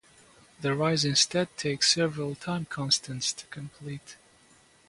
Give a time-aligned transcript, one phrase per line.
[0.61, 4.17] The rise instead takes several time-constants to complete.